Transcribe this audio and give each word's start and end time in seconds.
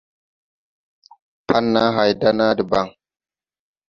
Pan 1.47 1.65
naa 1.73 1.89
hay 1.95 2.11
da 2.21 2.29
naa 2.37 2.57
debaŋ. 2.57 2.87